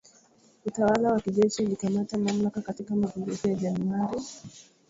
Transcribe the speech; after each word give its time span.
Utawala 0.65 1.11
wa 1.13 1.19
kijeshi 1.21 1.63
ulikamata 1.63 2.17
mamlaka 2.17 2.61
katika 2.61 2.95
mapinduzi 2.95 3.47
ya 3.49 3.53
Januari 3.55 4.15
dhidi 4.17 4.45
ya 4.45 4.63